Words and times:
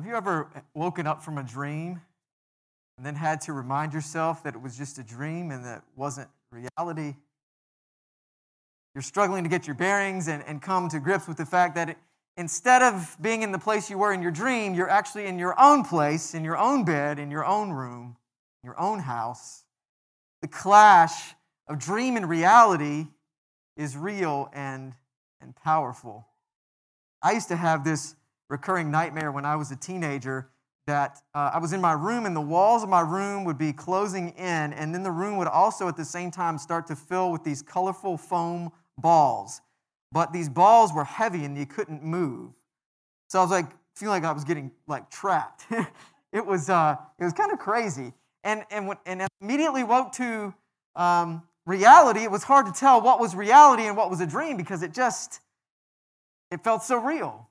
Have 0.00 0.06
you 0.06 0.16
ever 0.16 0.48
woken 0.72 1.06
up 1.06 1.22
from 1.22 1.36
a 1.36 1.42
dream 1.42 2.00
and 2.96 3.04
then 3.04 3.14
had 3.14 3.42
to 3.42 3.52
remind 3.52 3.92
yourself 3.92 4.42
that 4.44 4.54
it 4.54 4.62
was 4.62 4.78
just 4.78 4.96
a 4.96 5.02
dream 5.02 5.50
and 5.50 5.62
that 5.66 5.76
it 5.76 5.84
wasn't 5.94 6.26
reality? 6.50 7.16
You're 8.94 9.02
struggling 9.02 9.44
to 9.44 9.50
get 9.50 9.66
your 9.66 9.74
bearings 9.74 10.26
and, 10.26 10.42
and 10.46 10.62
come 10.62 10.88
to 10.88 11.00
grips 11.00 11.28
with 11.28 11.36
the 11.36 11.44
fact 11.44 11.74
that 11.74 11.90
it, 11.90 11.98
instead 12.38 12.80
of 12.80 13.14
being 13.20 13.42
in 13.42 13.52
the 13.52 13.58
place 13.58 13.90
you 13.90 13.98
were 13.98 14.10
in 14.10 14.22
your 14.22 14.30
dream, 14.30 14.72
you're 14.72 14.88
actually 14.88 15.26
in 15.26 15.38
your 15.38 15.54
own 15.60 15.84
place, 15.84 16.32
in 16.32 16.44
your 16.44 16.56
own 16.56 16.86
bed, 16.86 17.18
in 17.18 17.30
your 17.30 17.44
own 17.44 17.68
room, 17.68 18.16
your 18.64 18.80
own 18.80 19.00
house. 19.00 19.64
The 20.40 20.48
clash 20.48 21.34
of 21.68 21.78
dream 21.78 22.16
and 22.16 22.26
reality 22.26 23.06
is 23.76 23.98
real 23.98 24.48
and, 24.54 24.94
and 25.42 25.54
powerful. 25.54 26.26
I 27.22 27.32
used 27.32 27.48
to 27.48 27.56
have 27.56 27.84
this 27.84 28.14
recurring 28.50 28.90
nightmare 28.90 29.32
when 29.32 29.46
I 29.46 29.56
was 29.56 29.70
a 29.70 29.76
teenager 29.76 30.50
that 30.86 31.22
uh, 31.34 31.52
I 31.54 31.58
was 31.58 31.72
in 31.72 31.80
my 31.80 31.92
room 31.92 32.26
and 32.26 32.34
the 32.34 32.40
walls 32.40 32.82
of 32.82 32.88
my 32.88 33.00
room 33.00 33.44
would 33.44 33.58
be 33.58 33.72
closing 33.72 34.30
in, 34.30 34.72
and 34.72 34.92
then 34.92 35.02
the 35.02 35.10
room 35.10 35.36
would 35.36 35.46
also 35.46 35.86
at 35.88 35.96
the 35.96 36.04
same 36.04 36.30
time 36.30 36.58
start 36.58 36.86
to 36.88 36.96
fill 36.96 37.30
with 37.30 37.44
these 37.44 37.62
colorful 37.62 38.18
foam 38.18 38.72
balls. 38.98 39.60
But 40.12 40.32
these 40.32 40.48
balls 40.48 40.92
were 40.92 41.04
heavy 41.04 41.44
and 41.44 41.56
you 41.56 41.66
couldn't 41.66 42.02
move. 42.02 42.50
So 43.28 43.38
I 43.38 43.42
was 43.42 43.50
like, 43.52 43.66
feeling 43.94 44.22
like 44.22 44.24
I 44.24 44.32
was 44.32 44.44
getting 44.44 44.72
like 44.88 45.10
trapped. 45.10 45.66
it 46.32 46.44
was, 46.44 46.68
uh, 46.68 46.96
it 47.18 47.24
was 47.24 47.32
kind 47.32 47.52
of 47.52 47.60
crazy. 47.60 48.12
And, 48.42 48.64
and, 48.70 48.96
and 49.06 49.28
immediately 49.40 49.84
woke 49.84 50.12
to 50.12 50.52
um, 50.96 51.42
reality. 51.66 52.24
It 52.24 52.30
was 52.30 52.42
hard 52.42 52.66
to 52.66 52.72
tell 52.72 53.00
what 53.00 53.20
was 53.20 53.36
reality 53.36 53.84
and 53.84 53.96
what 53.96 54.10
was 54.10 54.20
a 54.20 54.26
dream 54.26 54.56
because 54.56 54.82
it 54.82 54.92
just, 54.92 55.40
it 56.50 56.64
felt 56.64 56.82
so 56.82 56.96
real. 56.96 57.49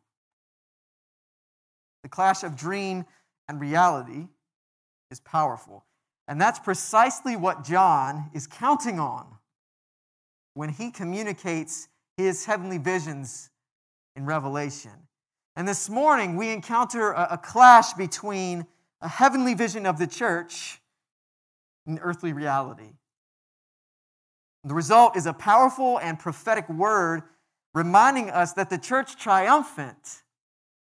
The 2.04 2.10
clash 2.10 2.44
of 2.44 2.56
dream 2.56 3.06
and 3.48 3.60
reality 3.60 4.28
is 5.12 5.20
powerful. 5.20 5.86
And 6.28 6.40
that's 6.40 6.60
precisely 6.60 7.36
what 7.36 7.64
John 7.64 8.30
is 8.34 8.48
counting 8.48 9.00
on 9.00 9.26
when 10.54 10.70
he 10.70 10.92
communicates 10.92 11.88
his 12.18 12.46
heavenly 12.46 12.78
visions 12.78 13.50
in 14.16 14.26
Revelation. 14.26 14.92
And 15.56 15.68
this 15.68 15.90
morning, 15.90 16.36
we 16.36 16.50
encounter 16.50 17.12
a, 17.12 17.30
a 17.32 17.38
clash 17.38 17.94
between 17.94 18.66
a 19.02 19.08
heavenly 19.08 19.54
vision 19.54 19.86
of 19.86 19.98
the 19.98 20.08
church 20.08 20.80
and 21.88 22.00
earthly 22.02 22.34
reality. 22.34 22.92
The 24.64 24.74
result 24.74 25.16
is 25.16 25.26
a 25.26 25.34
powerful 25.34 26.00
and 26.00 26.20
prophetic 26.20 26.68
word 26.70 27.24
reminding 27.74 28.30
us 28.30 28.54
that 28.54 28.70
the 28.70 28.78
church 28.78 29.16
triumphant 29.16 30.24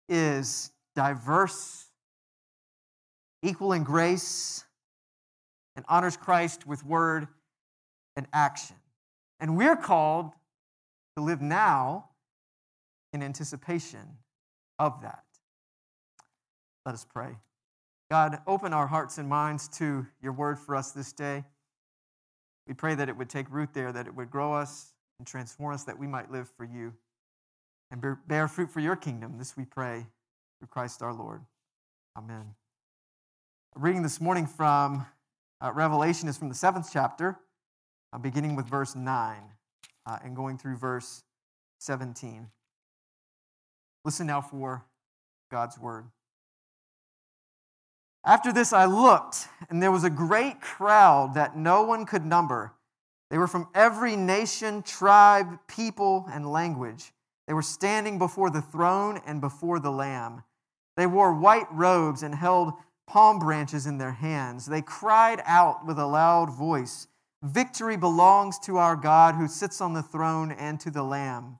is 0.08 0.71
diverse, 0.94 1.86
equal 3.42 3.72
in 3.72 3.84
grace, 3.84 4.64
and 5.76 5.84
honors 5.88 6.16
Christ 6.16 6.66
with 6.66 6.84
word 6.84 7.28
and 8.16 8.26
action. 8.32 8.76
And 9.40 9.56
we're 9.56 9.76
called 9.76 10.32
to 11.16 11.22
live 11.22 11.40
now 11.40 12.10
in 13.12 13.22
anticipation 13.22 14.18
of 14.78 15.00
that. 15.02 15.24
Let 16.84 16.94
us 16.94 17.06
pray. 17.10 17.36
God, 18.10 18.40
open 18.46 18.72
our 18.72 18.86
hearts 18.86 19.18
and 19.18 19.28
minds 19.28 19.68
to 19.78 20.06
your 20.22 20.32
word 20.32 20.58
for 20.58 20.76
us 20.76 20.92
this 20.92 21.12
day. 21.12 21.44
We 22.66 22.74
pray 22.74 22.94
that 22.94 23.08
it 23.08 23.16
would 23.16 23.30
take 23.30 23.50
root 23.50 23.70
there, 23.72 23.92
that 23.92 24.06
it 24.06 24.14
would 24.14 24.30
grow 24.30 24.52
us 24.52 24.92
and 25.18 25.26
transform 25.26 25.74
us, 25.74 25.84
that 25.84 25.98
we 25.98 26.06
might 26.06 26.30
live 26.30 26.50
for 26.56 26.64
you 26.64 26.92
and 27.90 28.04
bear 28.26 28.48
fruit 28.48 28.70
for 28.70 28.80
your 28.80 28.96
kingdom. 28.96 29.38
This 29.38 29.56
we 29.56 29.64
pray 29.64 30.06
through 30.62 30.68
Christ 30.68 31.02
our 31.02 31.12
Lord. 31.12 31.40
Amen. 32.16 32.54
reading 33.74 34.04
this 34.04 34.20
morning 34.20 34.46
from 34.46 35.04
uh, 35.60 35.72
Revelation 35.72 36.28
is 36.28 36.38
from 36.38 36.48
the 36.48 36.54
seventh 36.54 36.88
chapter, 36.92 37.36
uh, 38.12 38.18
beginning 38.18 38.54
with 38.54 38.66
verse 38.66 38.94
9 38.94 39.38
uh, 40.06 40.18
and 40.22 40.36
going 40.36 40.58
through 40.58 40.76
verse 40.76 41.24
17. 41.80 42.46
Listen 44.04 44.28
now 44.28 44.40
for 44.40 44.84
God's 45.50 45.80
word. 45.80 46.04
After 48.24 48.52
this, 48.52 48.72
I 48.72 48.84
looked, 48.84 49.48
and 49.68 49.82
there 49.82 49.90
was 49.90 50.04
a 50.04 50.10
great 50.10 50.60
crowd 50.60 51.34
that 51.34 51.56
no 51.56 51.82
one 51.82 52.06
could 52.06 52.24
number. 52.24 52.72
They 53.32 53.38
were 53.38 53.48
from 53.48 53.66
every 53.74 54.14
nation, 54.14 54.84
tribe, 54.84 55.58
people, 55.66 56.24
and 56.30 56.48
language. 56.48 57.10
They 57.48 57.52
were 57.52 57.62
standing 57.62 58.16
before 58.16 58.48
the 58.48 58.62
throne 58.62 59.20
and 59.26 59.40
before 59.40 59.80
the 59.80 59.90
Lamb. 59.90 60.44
They 60.96 61.06
wore 61.06 61.34
white 61.34 61.70
robes 61.72 62.22
and 62.22 62.34
held 62.34 62.74
palm 63.06 63.38
branches 63.38 63.86
in 63.86 63.98
their 63.98 64.12
hands. 64.12 64.66
They 64.66 64.82
cried 64.82 65.42
out 65.46 65.86
with 65.86 65.98
a 65.98 66.06
loud 66.06 66.50
voice 66.50 67.06
Victory 67.42 67.96
belongs 67.96 68.56
to 68.60 68.76
our 68.76 68.94
God 68.94 69.34
who 69.34 69.48
sits 69.48 69.80
on 69.80 69.94
the 69.94 70.02
throne 70.02 70.52
and 70.52 70.78
to 70.78 70.92
the 70.92 71.02
Lamb. 71.02 71.58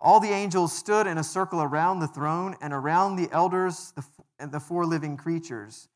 All 0.00 0.20
the 0.20 0.30
angels 0.30 0.72
stood 0.72 1.08
in 1.08 1.18
a 1.18 1.24
circle 1.24 1.60
around 1.60 1.98
the 1.98 2.06
throne 2.06 2.56
and 2.60 2.72
around 2.72 3.16
the 3.16 3.28
elders 3.32 3.92
and 4.38 4.52
the 4.52 4.60
four 4.60 4.86
living 4.86 5.16
creatures. 5.16 5.88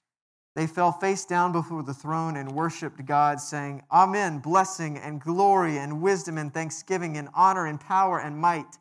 They 0.56 0.66
fell 0.66 0.90
face 0.90 1.24
down 1.24 1.52
before 1.52 1.84
the 1.84 1.94
throne 1.94 2.36
and 2.36 2.50
worshiped 2.50 3.04
God, 3.06 3.38
saying, 3.40 3.84
Amen, 3.92 4.40
blessing 4.40 4.98
and 4.98 5.20
glory 5.20 5.78
and 5.78 6.02
wisdom 6.02 6.36
and 6.36 6.52
thanksgiving 6.52 7.16
and 7.16 7.28
honor 7.32 7.66
and 7.66 7.80
power 7.80 8.18
and 8.18 8.36
might 8.36 8.78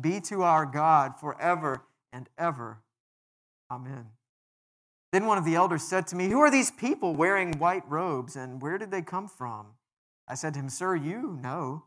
be 0.00 0.20
to 0.22 0.44
our 0.44 0.64
God 0.64 1.20
forever 1.20 1.82
and 2.10 2.30
ever. 2.38 2.78
Amen. 3.70 4.06
Then 5.12 5.26
one 5.26 5.38
of 5.38 5.44
the 5.44 5.54
elders 5.54 5.82
said 5.82 6.06
to 6.08 6.16
me, 6.16 6.28
Who 6.28 6.40
are 6.40 6.50
these 6.50 6.70
people 6.70 7.14
wearing 7.14 7.58
white 7.58 7.88
robes, 7.88 8.36
and 8.36 8.60
where 8.60 8.78
did 8.78 8.90
they 8.90 9.02
come 9.02 9.28
from? 9.28 9.66
I 10.26 10.34
said 10.34 10.54
to 10.54 10.60
him, 10.60 10.68
Sir, 10.68 10.94
you 10.94 11.38
know. 11.42 11.84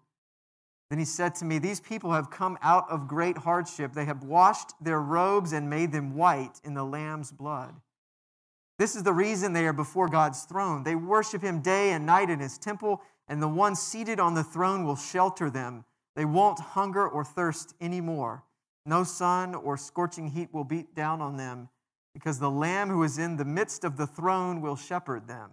Then 0.89 0.99
he 0.99 1.05
said 1.05 1.35
to 1.35 1.45
me, 1.45 1.59
These 1.59 1.79
people 1.79 2.11
have 2.11 2.29
come 2.29 2.57
out 2.61 2.89
of 2.89 3.07
great 3.07 3.37
hardship. 3.37 3.93
They 3.93 4.05
have 4.05 4.23
washed 4.23 4.71
their 4.81 4.99
robes 4.99 5.53
and 5.53 5.69
made 5.69 5.91
them 5.91 6.15
white 6.15 6.59
in 6.63 6.73
the 6.73 6.83
Lamb's 6.83 7.31
blood. 7.31 7.75
This 8.77 8.95
is 8.95 9.03
the 9.03 9.13
reason 9.13 9.53
they 9.53 9.67
are 9.67 9.73
before 9.73 10.07
God's 10.07 10.43
throne. 10.43 10.83
They 10.83 10.95
worship 10.95 11.43
him 11.43 11.61
day 11.61 11.91
and 11.91 12.05
night 12.05 12.31
in 12.31 12.39
his 12.39 12.57
temple, 12.57 13.01
and 13.27 13.41
the 13.41 13.47
one 13.47 13.75
seated 13.75 14.19
on 14.19 14.33
the 14.33 14.43
throne 14.43 14.83
will 14.83 14.95
shelter 14.95 15.49
them. 15.49 15.85
They 16.15 16.25
won't 16.25 16.59
hunger 16.59 17.07
or 17.07 17.23
thirst 17.23 17.75
anymore. 17.79 18.43
No 18.85 19.03
sun 19.03 19.53
or 19.53 19.77
scorching 19.77 20.27
heat 20.27 20.49
will 20.51 20.63
beat 20.63 20.95
down 20.95 21.21
on 21.21 21.37
them, 21.37 21.69
because 22.13 22.39
the 22.39 22.51
Lamb 22.51 22.89
who 22.89 23.03
is 23.03 23.17
in 23.17 23.37
the 23.37 23.45
midst 23.45 23.83
of 23.83 23.97
the 23.97 24.07
throne 24.07 24.61
will 24.61 24.75
shepherd 24.75 25.27
them. 25.27 25.51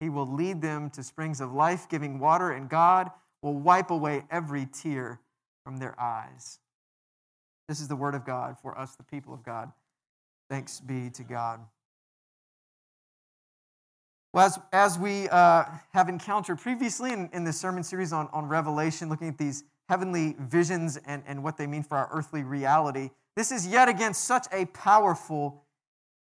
He 0.00 0.08
will 0.08 0.26
lead 0.26 0.60
them 0.60 0.90
to 0.90 1.02
springs 1.02 1.40
of 1.40 1.52
life 1.52 1.88
giving 1.88 2.18
water, 2.18 2.50
and 2.50 2.68
God 2.68 3.10
will 3.42 3.54
wipe 3.54 3.90
away 3.90 4.24
every 4.30 4.66
tear 4.66 5.20
from 5.64 5.78
their 5.78 5.98
eyes. 6.00 6.58
This 7.68 7.80
is 7.80 7.88
the 7.88 7.96
word 7.96 8.14
of 8.14 8.24
God 8.24 8.56
for 8.60 8.76
us, 8.76 8.96
the 8.96 9.04
people 9.04 9.32
of 9.32 9.44
God. 9.44 9.70
Thanks 10.50 10.80
be 10.80 11.10
to 11.10 11.22
God. 11.22 11.60
Well, 14.34 14.46
as, 14.46 14.58
as 14.72 14.98
we 14.98 15.28
uh, 15.28 15.64
have 15.92 16.08
encountered 16.08 16.58
previously 16.58 17.12
in, 17.12 17.28
in 17.32 17.44
this 17.44 17.60
sermon 17.60 17.82
series 17.82 18.12
on, 18.12 18.28
on 18.32 18.48
Revelation, 18.48 19.08
looking 19.08 19.28
at 19.28 19.38
these 19.38 19.64
heavenly 19.88 20.34
visions 20.38 20.98
and, 21.06 21.22
and 21.26 21.44
what 21.44 21.58
they 21.58 21.66
mean 21.66 21.82
for 21.82 21.96
our 21.96 22.08
earthly 22.12 22.42
reality, 22.42 23.10
this 23.36 23.50
is 23.50 23.66
yet 23.66 23.88
again 23.88 24.14
such 24.14 24.46
a 24.52 24.66
powerful 24.66 25.64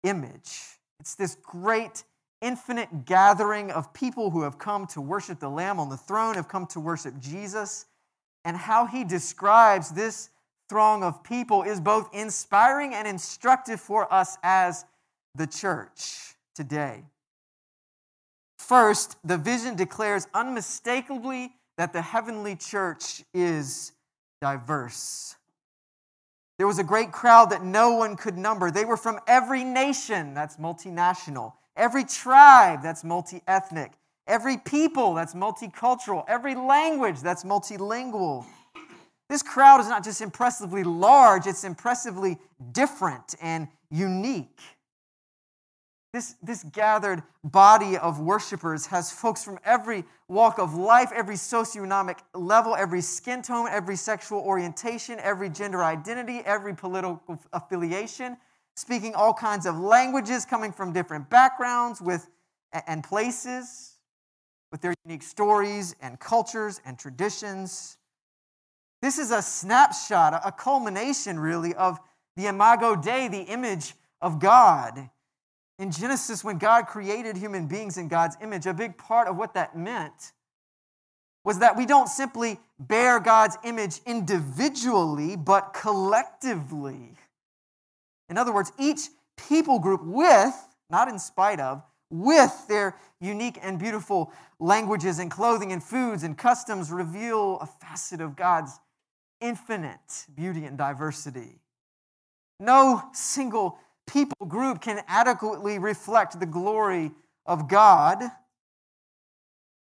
image. 0.03 0.79
It's 0.99 1.15
this 1.15 1.35
great 1.43 2.03
infinite 2.41 3.05
gathering 3.05 3.71
of 3.71 3.93
people 3.93 4.29
who 4.29 4.43
have 4.43 4.57
come 4.57 4.87
to 4.87 5.01
worship 5.01 5.39
the 5.39 5.49
Lamb 5.49 5.79
on 5.79 5.89
the 5.89 5.97
throne, 5.97 6.35
have 6.35 6.47
come 6.47 6.65
to 6.67 6.79
worship 6.79 7.19
Jesus. 7.19 7.85
And 8.45 8.55
how 8.55 8.85
he 8.85 9.03
describes 9.03 9.89
this 9.91 10.29
throng 10.69 11.03
of 11.03 11.23
people 11.23 11.63
is 11.63 11.81
both 11.81 12.13
inspiring 12.13 12.93
and 12.93 13.07
instructive 13.07 13.81
for 13.81 14.11
us 14.13 14.37
as 14.43 14.85
the 15.35 15.47
church 15.47 16.35
today. 16.55 17.03
First, 18.57 19.17
the 19.23 19.37
vision 19.37 19.75
declares 19.75 20.27
unmistakably 20.33 21.53
that 21.77 21.91
the 21.91 22.01
heavenly 22.01 22.55
church 22.55 23.23
is 23.33 23.93
diverse. 24.41 25.35
There 26.59 26.67
was 26.67 26.77
a 26.77 26.83
great 26.83 27.13
crowd 27.13 27.51
that 27.51 27.63
no 27.63 27.93
one 27.93 28.17
could 28.17 28.37
number. 28.37 28.69
They 28.69 28.83
were 28.83 28.97
from 28.97 29.21
every 29.27 29.63
nation, 29.63 30.33
that's 30.33 30.57
multinational, 30.57 31.53
every 31.77 32.03
tribe 32.03 32.83
that's 32.83 33.05
multi 33.05 33.41
ethnic, 33.47 33.93
every 34.27 34.57
people 34.57 35.13
that's 35.13 35.33
multicultural, 35.33 36.25
every 36.27 36.55
language 36.55 37.21
that's 37.21 37.45
multilingual. 37.45 38.45
This 39.29 39.41
crowd 39.41 39.79
is 39.79 39.87
not 39.87 40.03
just 40.03 40.19
impressively 40.19 40.83
large, 40.83 41.47
it's 41.47 41.63
impressively 41.63 42.37
different 42.73 43.35
and 43.41 43.69
unique. 43.89 44.59
This, 46.11 46.35
this 46.41 46.63
gathered 46.63 47.21
body 47.43 47.95
of 47.95 48.19
worshipers 48.19 48.87
has 48.87 49.11
folks 49.11 49.43
from 49.43 49.59
every 49.63 50.03
walk 50.27 50.57
of 50.57 50.73
life, 50.73 51.11
every 51.13 51.35
socioeconomic 51.35 52.17
level, 52.33 52.75
every 52.75 53.01
skin 53.01 53.43
tone, 53.43 53.67
every 53.69 53.95
sexual 53.95 54.39
orientation, 54.39 55.19
every 55.19 55.49
gender 55.49 55.83
identity, 55.83 56.41
every 56.45 56.73
political 56.73 57.21
affiliation, 57.53 58.37
speaking 58.75 59.13
all 59.13 59.35
kinds 59.35 59.67
of 59.67 59.77
languages, 59.77 60.45
coming 60.45 60.71
from 60.71 60.93
different 60.93 61.29
backgrounds 61.29 62.01
with, 62.01 62.27
and 62.87 63.03
places, 63.03 63.99
with 64.71 64.81
their 64.81 64.95
unique 65.05 65.23
stories 65.23 65.95
and 66.01 66.19
cultures 66.19 66.81
and 66.85 66.97
traditions. 66.97 67.97
This 69.03 69.19
is 69.19 69.29
a 69.29 69.43
snapshot, 69.43 70.41
a 70.43 70.51
culmination, 70.51 71.39
really, 71.39 71.75
of 71.75 71.99
the 72.35 72.47
Imago 72.47 72.95
Dei, 72.95 73.27
the 73.27 73.41
image 73.41 73.93
of 74.21 74.39
God. 74.39 75.09
In 75.79 75.91
Genesis, 75.91 76.43
when 76.43 76.57
God 76.57 76.87
created 76.87 77.37
human 77.37 77.65
beings 77.65 77.97
in 77.97 78.09
God's 78.09 78.35
image, 78.41 78.65
a 78.65 78.73
big 78.73 78.97
part 78.97 79.29
of 79.29 79.37
what 79.37 79.53
that 79.53 79.77
meant 79.77 80.33
was 81.45 81.59
that 81.59 81.77
we 81.77 81.85
don't 81.85 82.09
simply 82.09 82.59
bear 82.77 83.19
God's 83.21 83.57
image 83.63 84.01
individually, 84.05 85.37
but 85.37 85.73
collectively. 85.73 87.15
In 88.29 88.37
other 88.37 88.53
words, 88.53 88.73
each 88.77 89.07
people 89.37 89.79
group 89.79 90.03
with, 90.03 90.53
not 90.89 91.07
in 91.07 91.17
spite 91.17 91.61
of, 91.61 91.81
with 92.09 92.67
their 92.67 92.97
unique 93.21 93.57
and 93.61 93.79
beautiful 93.79 94.33
languages 94.59 95.17
and 95.17 95.31
clothing 95.31 95.71
and 95.71 95.81
foods 95.81 96.23
and 96.23 96.37
customs 96.37 96.91
reveal 96.91 97.57
a 97.61 97.65
facet 97.65 98.19
of 98.19 98.35
God's 98.35 98.77
infinite 99.39 100.25
beauty 100.35 100.65
and 100.65 100.77
diversity. 100.77 101.61
No 102.59 103.01
single 103.13 103.79
people 104.11 104.47
group 104.47 104.81
can 104.81 105.01
adequately 105.07 105.79
reflect 105.79 106.39
the 106.39 106.45
glory 106.45 107.11
of 107.45 107.67
God, 107.67 108.23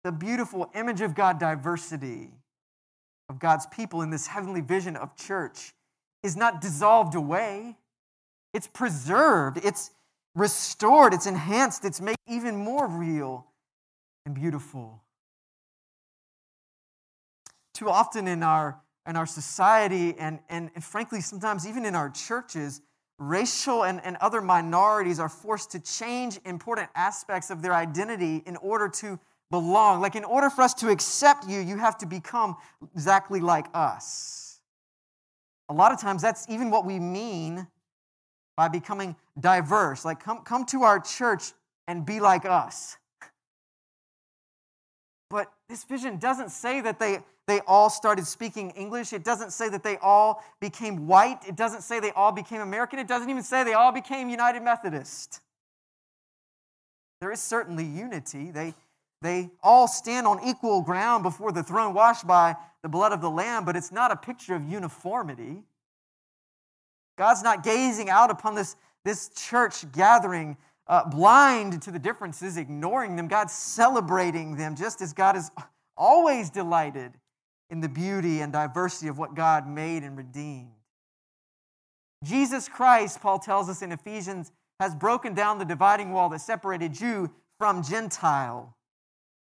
the 0.04 0.12
beautiful 0.12 0.70
image 0.74 1.00
of 1.00 1.14
God 1.14 1.38
diversity 1.38 2.30
of 3.28 3.38
God's 3.38 3.66
people 3.66 4.02
in 4.02 4.10
this 4.10 4.26
heavenly 4.26 4.60
vision 4.60 4.96
of 4.96 5.16
church 5.16 5.72
is 6.22 6.36
not 6.36 6.60
dissolved 6.60 7.14
away. 7.14 7.76
It's 8.52 8.66
preserved, 8.66 9.58
it's 9.64 9.90
restored, 10.34 11.14
it's 11.14 11.26
enhanced, 11.26 11.84
it's 11.84 12.00
made 12.00 12.16
even 12.28 12.56
more 12.56 12.86
real 12.86 13.46
and 14.26 14.34
beautiful. 14.34 15.02
Too 17.74 17.88
often 17.88 18.28
in 18.28 18.42
our 18.42 18.80
in 19.06 19.16
our 19.16 19.26
society 19.26 20.14
and, 20.18 20.38
and, 20.48 20.70
and 20.74 20.84
frankly, 20.84 21.20
sometimes 21.20 21.66
even 21.66 21.84
in 21.84 21.96
our 21.96 22.08
churches, 22.10 22.80
racial 23.28 23.84
and, 23.84 24.00
and 24.04 24.16
other 24.16 24.40
minorities 24.40 25.18
are 25.20 25.28
forced 25.28 25.70
to 25.72 25.80
change 25.80 26.38
important 26.44 26.88
aspects 26.94 27.50
of 27.50 27.62
their 27.62 27.74
identity 27.74 28.42
in 28.46 28.56
order 28.56 28.88
to 28.88 29.18
belong. 29.50 30.00
Like, 30.00 30.16
in 30.16 30.24
order 30.24 30.50
for 30.50 30.62
us 30.62 30.74
to 30.74 30.88
accept 30.88 31.48
you, 31.48 31.60
you 31.60 31.76
have 31.78 31.98
to 31.98 32.06
become 32.06 32.56
exactly 32.94 33.40
like 33.40 33.66
us. 33.74 34.60
A 35.68 35.74
lot 35.74 35.92
of 35.92 36.00
times, 36.00 36.22
that's 36.22 36.48
even 36.48 36.70
what 36.70 36.84
we 36.84 36.98
mean 36.98 37.66
by 38.56 38.68
becoming 38.68 39.16
diverse. 39.38 40.04
Like, 40.04 40.20
come, 40.20 40.42
come 40.42 40.64
to 40.66 40.82
our 40.82 40.98
church 40.98 41.52
and 41.86 42.04
be 42.04 42.20
like 42.20 42.44
us. 42.44 42.96
But 45.30 45.50
this 45.68 45.84
vision 45.84 46.18
doesn't 46.18 46.50
say 46.50 46.80
that 46.82 46.98
they 46.98 47.20
they 47.48 47.60
all 47.66 47.90
started 47.90 48.26
speaking 48.26 48.70
English. 48.70 49.12
It 49.12 49.24
doesn't 49.24 49.52
say 49.52 49.68
that 49.68 49.82
they 49.82 49.96
all 49.98 50.44
became 50.60 51.06
white. 51.06 51.40
It 51.46 51.56
doesn't 51.56 51.82
say 51.82 51.98
they 51.98 52.12
all 52.12 52.32
became 52.32 52.60
American. 52.60 52.98
It 52.98 53.08
doesn't 53.08 53.28
even 53.28 53.42
say 53.42 53.64
they 53.64 53.72
all 53.72 53.92
became 53.92 54.28
United 54.28 54.62
Methodist. 54.62 55.40
There 57.20 57.32
is 57.32 57.40
certainly 57.40 57.84
unity. 57.84 58.50
They, 58.50 58.74
they 59.22 59.50
all 59.62 59.88
stand 59.88 60.26
on 60.26 60.40
equal 60.44 60.82
ground 60.82 61.24
before 61.24 61.52
the 61.52 61.62
throne, 61.62 61.94
washed 61.94 62.26
by 62.26 62.56
the 62.82 62.88
blood 62.88 63.12
of 63.12 63.20
the 63.20 63.30
Lamb, 63.30 63.64
but 63.64 63.76
it's 63.76 63.92
not 63.92 64.12
a 64.12 64.16
picture 64.16 64.54
of 64.54 64.68
uniformity. 64.68 65.62
God's 67.18 67.42
not 67.42 67.62
gazing 67.62 68.08
out 68.08 68.30
upon 68.30 68.54
this, 68.54 68.76
this 69.04 69.28
church 69.30 69.90
gathering 69.92 70.56
uh, 70.86 71.08
blind 71.08 71.82
to 71.82 71.90
the 71.90 71.98
differences, 71.98 72.56
ignoring 72.56 73.16
them. 73.16 73.28
God's 73.28 73.52
celebrating 73.52 74.56
them 74.56 74.74
just 74.74 75.00
as 75.00 75.12
God 75.12 75.36
is 75.36 75.50
always 75.96 76.50
delighted 76.50 77.12
in 77.72 77.80
the 77.80 77.88
beauty 77.88 78.40
and 78.42 78.52
diversity 78.52 79.08
of 79.08 79.18
what 79.18 79.34
God 79.34 79.66
made 79.66 80.04
and 80.04 80.16
redeemed. 80.16 80.68
Jesus 82.22 82.68
Christ, 82.68 83.20
Paul 83.22 83.38
tells 83.38 83.70
us 83.70 83.80
in 83.80 83.90
Ephesians, 83.90 84.52
has 84.78 84.94
broken 84.94 85.32
down 85.32 85.58
the 85.58 85.64
dividing 85.64 86.12
wall 86.12 86.28
that 86.28 86.42
separated 86.42 86.92
Jew 86.92 87.30
from 87.58 87.82
Gentile. 87.82 88.76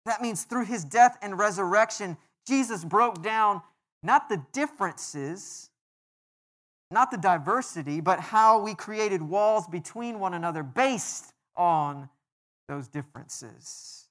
That 0.07 0.23
means 0.23 0.45
through 0.45 0.65
his 0.65 0.83
death 0.83 1.19
and 1.21 1.39
resurrection, 1.39 2.17
Jesus 2.49 2.85
broke 2.85 3.23
down 3.23 3.61
not 4.03 4.31
the 4.31 4.43
differences, 4.53 5.69
not 6.91 7.11
the 7.11 7.19
diversity, 7.19 8.01
but 8.01 8.19
how 8.19 8.61
we 8.61 8.75
created 8.75 9.21
walls 9.21 9.67
between 9.67 10.21
one 10.21 10.33
another 10.33 10.63
based 10.63 11.35
on 11.55 12.09
those 12.67 12.89
differences. 12.89 14.06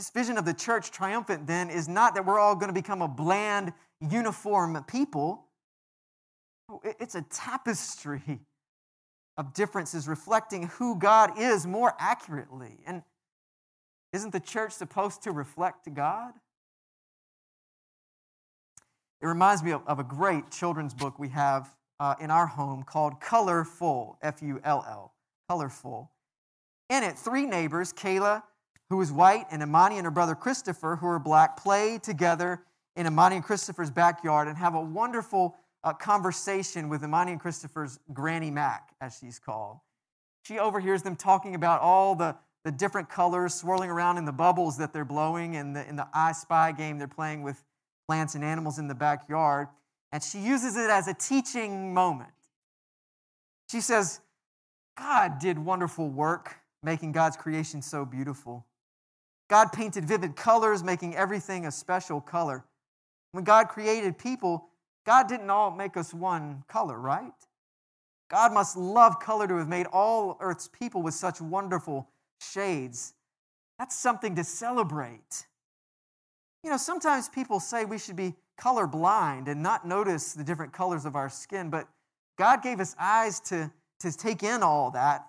This 0.00 0.08
vision 0.08 0.38
of 0.38 0.46
the 0.46 0.54
church 0.54 0.92
triumphant 0.92 1.46
then 1.46 1.68
is 1.68 1.86
not 1.86 2.14
that 2.14 2.24
we're 2.24 2.38
all 2.38 2.54
going 2.54 2.68
to 2.68 2.72
become 2.72 3.02
a 3.02 3.06
bland, 3.06 3.74
uniform 4.00 4.82
people. 4.88 5.44
It's 6.82 7.14
a 7.14 7.20
tapestry 7.20 8.40
of 9.36 9.52
differences 9.52 10.08
reflecting 10.08 10.68
who 10.68 10.98
God 10.98 11.38
is 11.38 11.66
more 11.66 11.94
accurately. 11.98 12.78
And 12.86 13.02
isn't 14.14 14.30
the 14.30 14.40
church 14.40 14.72
supposed 14.72 15.22
to 15.24 15.32
reflect 15.32 15.92
God? 15.92 16.32
It 19.20 19.26
reminds 19.26 19.62
me 19.62 19.72
of, 19.72 19.82
of 19.86 19.98
a 19.98 20.04
great 20.04 20.50
children's 20.50 20.94
book 20.94 21.18
we 21.18 21.28
have 21.28 21.76
uh, 21.98 22.14
in 22.18 22.30
our 22.30 22.46
home 22.46 22.84
called 22.84 23.20
Colorful, 23.20 24.16
F 24.22 24.40
U 24.40 24.62
L 24.64 24.82
L, 24.88 25.12
Colorful. 25.46 26.10
In 26.88 27.04
it, 27.04 27.18
three 27.18 27.44
neighbors, 27.44 27.92
Kayla, 27.92 28.44
who 28.90 29.00
is 29.00 29.12
white, 29.12 29.46
and 29.50 29.62
Imani 29.62 29.96
and 29.96 30.04
her 30.04 30.10
brother 30.10 30.34
Christopher, 30.34 30.96
who 30.96 31.06
are 31.06 31.18
black, 31.20 31.56
play 31.56 31.98
together 31.98 32.62
in 32.96 33.06
Imani 33.06 33.36
and 33.36 33.44
Christopher's 33.44 33.90
backyard 33.90 34.48
and 34.48 34.56
have 34.58 34.74
a 34.74 34.80
wonderful 34.80 35.56
uh, 35.84 35.92
conversation 35.92 36.88
with 36.88 37.02
Imani 37.02 37.32
and 37.32 37.40
Christopher's 37.40 37.98
Granny 38.12 38.50
Mac, 38.50 38.90
as 39.00 39.16
she's 39.18 39.38
called. 39.38 39.78
She 40.42 40.58
overhears 40.58 41.02
them 41.02 41.16
talking 41.16 41.54
about 41.54 41.80
all 41.80 42.14
the, 42.14 42.36
the 42.64 42.72
different 42.72 43.08
colors 43.08 43.54
swirling 43.54 43.90
around 43.90 44.18
in 44.18 44.24
the 44.24 44.32
bubbles 44.32 44.76
that 44.78 44.92
they're 44.92 45.04
blowing 45.04 45.54
in 45.54 45.72
the, 45.72 45.88
in 45.88 45.96
the 45.96 46.08
I 46.12 46.32
Spy 46.32 46.72
game 46.72 46.98
they're 46.98 47.08
playing 47.08 47.42
with 47.42 47.62
plants 48.08 48.34
and 48.34 48.44
animals 48.44 48.78
in 48.78 48.88
the 48.88 48.94
backyard. 48.94 49.68
And 50.12 50.22
she 50.22 50.38
uses 50.38 50.76
it 50.76 50.90
as 50.90 51.06
a 51.06 51.14
teaching 51.14 51.94
moment. 51.94 52.32
She 53.70 53.80
says, 53.80 54.20
God 54.98 55.38
did 55.38 55.58
wonderful 55.58 56.08
work 56.08 56.56
making 56.82 57.12
God's 57.12 57.36
creation 57.36 57.82
so 57.82 58.04
beautiful. 58.04 58.66
God 59.50 59.72
painted 59.72 60.04
vivid 60.04 60.36
colors, 60.36 60.84
making 60.84 61.16
everything 61.16 61.66
a 61.66 61.72
special 61.72 62.20
color. 62.20 62.64
When 63.32 63.42
God 63.42 63.68
created 63.68 64.16
people, 64.16 64.68
God 65.04 65.28
didn't 65.28 65.50
all 65.50 65.72
make 65.72 65.96
us 65.96 66.14
one 66.14 66.62
color, 66.68 66.96
right? 66.96 67.32
God 68.30 68.52
must 68.52 68.76
love 68.76 69.18
color 69.18 69.48
to 69.48 69.56
have 69.56 69.68
made 69.68 69.86
all 69.86 70.36
earth's 70.38 70.68
people 70.68 71.02
with 71.02 71.14
such 71.14 71.40
wonderful 71.40 72.08
shades. 72.40 73.14
That's 73.76 73.98
something 73.98 74.36
to 74.36 74.44
celebrate. 74.44 75.46
You 76.62 76.70
know, 76.70 76.76
sometimes 76.76 77.28
people 77.28 77.58
say 77.58 77.84
we 77.84 77.98
should 77.98 78.14
be 78.14 78.36
colorblind 78.60 79.48
and 79.48 79.64
not 79.64 79.84
notice 79.84 80.32
the 80.32 80.44
different 80.44 80.72
colors 80.72 81.04
of 81.04 81.16
our 81.16 81.28
skin, 81.28 81.70
but 81.70 81.88
God 82.38 82.62
gave 82.62 82.78
us 82.78 82.94
eyes 83.00 83.40
to, 83.40 83.72
to 83.98 84.16
take 84.16 84.44
in 84.44 84.62
all 84.62 84.92
that 84.92 85.26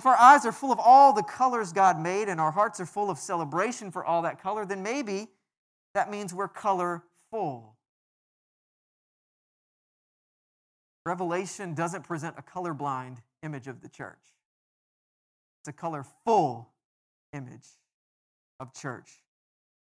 if 0.00 0.06
our 0.06 0.16
eyes 0.16 0.46
are 0.46 0.52
full 0.52 0.72
of 0.72 0.80
all 0.80 1.12
the 1.12 1.22
colors 1.22 1.74
God 1.74 2.00
made 2.00 2.30
and 2.30 2.40
our 2.40 2.50
hearts 2.50 2.80
are 2.80 2.86
full 2.86 3.10
of 3.10 3.18
celebration 3.18 3.90
for 3.90 4.02
all 4.02 4.22
that 4.22 4.42
color, 4.42 4.64
then 4.64 4.82
maybe 4.82 5.28
that 5.92 6.10
means 6.10 6.32
we're 6.32 6.48
colorful. 6.48 7.76
Revelation 11.04 11.74
doesn't 11.74 12.04
present 12.04 12.34
a 12.38 12.42
colorblind 12.42 13.18
image 13.42 13.66
of 13.66 13.82
the 13.82 13.90
church, 13.90 14.16
it's 15.60 15.68
a 15.68 15.72
colorful 15.74 16.70
image 17.34 17.68
of 18.58 18.72
church. 18.72 19.20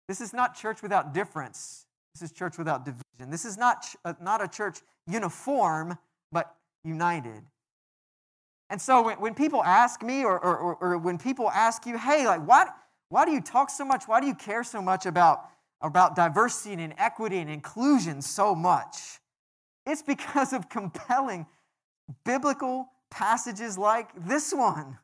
This 0.09 0.21
is 0.21 0.33
not 0.33 0.57
church 0.57 0.83
without 0.83 1.15
difference. 1.15 1.87
This 2.15 2.23
is 2.23 2.33
church 2.33 2.59
without 2.59 2.85
division. 2.85 3.31
This 3.31 3.45
is 3.45 3.57
not, 3.57 3.87
uh, 4.05 4.15
not 4.21 4.43
a 4.43 4.49
church 4.49 4.81
uniform, 5.07 5.97
but 6.33 6.57
united. 6.83 7.45
And 8.71 8.81
so 8.81 9.03
when, 9.03 9.21
when 9.21 9.35
people 9.35 9.63
ask 9.65 10.03
me, 10.03 10.25
or, 10.25 10.39
or, 10.39 10.77
or, 10.77 10.99
when 10.99 11.19
people 11.19 11.51
ask 11.51 11.87
you, 11.87 11.99
hey, 11.99 12.25
like, 12.25 12.47
why, 12.47 12.67
why 13.09 13.25
do 13.25 13.33
you 13.33 13.41
talk 13.41 13.69
so 13.69 13.85
much? 13.85 14.05
Why 14.07 14.21
do 14.21 14.29
you 14.29 14.35
care 14.35 14.63
so 14.63 14.81
much 14.81 15.07
about, 15.07 15.45
about 15.83 16.15
diversity 16.15 16.81
and 16.81 16.95
equity 16.97 17.39
and 17.39 17.51
inclusion 17.51 18.23
so 18.23 18.55
much? 18.55 19.19
It's 19.87 20.03
because 20.03 20.53
of 20.53 20.69
compelling 20.69 21.47
biblical 22.25 22.89
passages 23.11 23.77
like 23.77 24.11
this 24.27 24.55
one. 24.55 24.99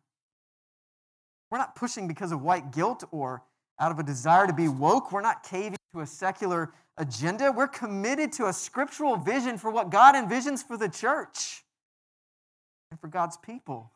We're 1.50 1.58
not 1.58 1.75
pushing 1.75 2.06
because 2.06 2.30
of 2.30 2.42
white 2.42 2.70
guilt 2.70 3.02
or 3.11 3.42
out 3.80 3.90
of 3.90 3.99
a 3.99 4.04
desire 4.04 4.46
to 4.46 4.52
be 4.52 4.68
woke. 4.68 5.11
We're 5.11 5.23
not 5.23 5.42
caving 5.42 5.78
to 5.92 6.00
a 6.00 6.06
secular 6.06 6.73
agenda. 6.99 7.50
We're 7.50 7.66
committed 7.66 8.32
to 8.35 8.46
a 8.46 8.52
scriptural 8.52 9.16
vision 9.16 9.58
for 9.58 9.73
what 9.73 9.90
God 9.90 10.14
envisions 10.14 10.64
for 10.64 10.76
the 10.76 10.88
church. 10.88 11.64
And 12.90 13.00
for 13.00 13.09
God's 13.09 13.37
people. 13.37 13.90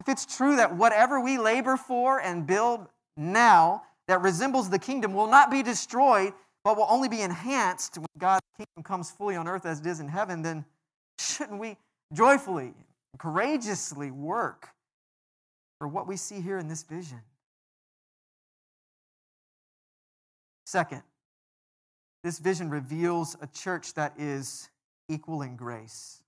If 0.00 0.08
it's 0.08 0.24
true 0.24 0.56
that 0.56 0.74
whatever 0.74 1.20
we 1.20 1.38
labor 1.38 1.76
for 1.76 2.20
and 2.20 2.46
build 2.46 2.86
now 3.16 3.82
that 4.06 4.22
resembles 4.22 4.70
the 4.70 4.78
kingdom 4.78 5.12
will 5.12 5.26
not 5.26 5.50
be 5.50 5.62
destroyed, 5.62 6.32
but 6.64 6.76
will 6.76 6.86
only 6.88 7.08
be 7.08 7.20
enhanced 7.20 7.98
when 7.98 8.06
God's 8.16 8.44
kingdom 8.56 8.82
comes 8.82 9.10
fully 9.10 9.36
on 9.36 9.48
earth 9.48 9.66
as 9.66 9.80
it 9.80 9.86
is 9.86 10.00
in 10.00 10.08
heaven, 10.08 10.42
then 10.42 10.64
shouldn't 11.18 11.60
we 11.60 11.76
joyfully, 12.12 12.74
courageously 13.18 14.10
work 14.10 14.68
for 15.78 15.88
what 15.88 16.06
we 16.06 16.16
see 16.16 16.40
here 16.40 16.58
in 16.58 16.68
this 16.68 16.82
vision? 16.82 17.20
Second, 20.66 21.02
this 22.24 22.38
vision 22.38 22.68
reveals 22.68 23.36
a 23.40 23.46
church 23.46 23.94
that 23.94 24.12
is 24.18 24.68
equal 25.08 25.42
in 25.42 25.56
grace, 25.56 26.22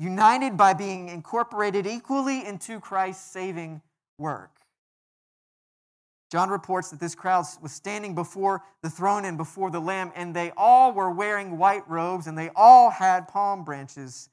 united 0.00 0.56
by 0.56 0.72
being 0.72 1.10
incorporated 1.10 1.86
equally 1.86 2.46
into 2.46 2.80
Christ's 2.80 3.30
saving 3.30 3.82
work. 4.18 4.50
John 6.32 6.48
reports 6.48 6.90
that 6.90 7.00
this 7.00 7.14
crowd 7.14 7.44
was 7.60 7.72
standing 7.72 8.14
before 8.14 8.62
the 8.82 8.88
throne 8.88 9.26
and 9.26 9.36
before 9.36 9.70
the 9.70 9.80
Lamb, 9.80 10.10
and 10.16 10.34
they 10.34 10.52
all 10.56 10.92
were 10.92 11.10
wearing 11.10 11.58
white 11.58 11.86
robes, 11.86 12.26
and 12.26 12.38
they 12.38 12.50
all 12.56 12.88
had 12.90 13.28
palm 13.28 13.62
branches 13.62 14.30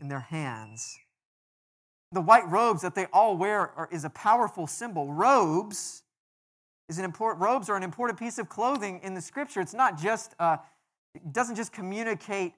in 0.00 0.08
their 0.08 0.20
hands. 0.20 0.98
The 2.10 2.20
white 2.20 2.48
robes 2.50 2.82
that 2.82 2.96
they 2.96 3.06
all 3.12 3.36
wear 3.36 3.70
are, 3.76 3.88
is 3.92 4.04
a 4.04 4.10
powerful 4.10 4.66
symbol. 4.66 5.12
Robes 5.12 6.02
is 6.88 6.98
an 6.98 7.04
important 7.04 7.40
robes 7.40 7.68
are 7.68 7.76
an 7.76 7.82
important 7.82 8.18
piece 8.18 8.38
of 8.38 8.48
clothing 8.48 9.00
in 9.02 9.14
the 9.14 9.20
Scripture. 9.20 9.60
It's 9.60 9.74
not 9.74 10.00
just 10.00 10.34
uh, 10.38 10.56
it 11.14 11.32
doesn't 11.32 11.56
just 11.56 11.72
communicate, 11.72 12.54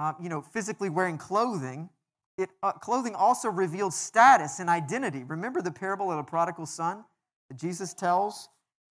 uh, 0.00 0.14
you 0.18 0.30
know, 0.30 0.40
physically 0.40 0.88
wearing 0.88 1.18
clothing. 1.18 1.90
It 2.38 2.48
uh, 2.62 2.72
clothing 2.72 3.14
also 3.14 3.50
reveals 3.50 3.94
status 3.94 4.58
and 4.58 4.70
identity. 4.70 5.24
Remember 5.24 5.60
the 5.60 5.70
parable 5.70 6.10
of 6.10 6.16
the 6.16 6.22
prodigal 6.22 6.64
son 6.64 7.04
that 7.50 7.58
Jesus 7.58 7.92
tells? 7.92 8.48